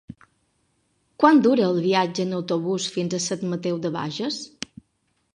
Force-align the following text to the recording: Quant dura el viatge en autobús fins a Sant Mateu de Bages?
Quant 1.23 1.41
dura 1.47 1.67
el 1.73 1.75
viatge 1.83 2.25
en 2.27 2.33
autobús 2.37 2.87
fins 2.95 3.15
a 3.17 3.19
Sant 3.27 3.43
Mateu 3.53 3.77
de 3.85 3.93
Bages? 3.99 4.41